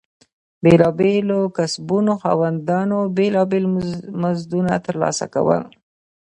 [0.63, 3.65] بېلابېلو کسبونو خاوندانو بېلابېل
[4.21, 5.63] مزدونه ترلاسه کول.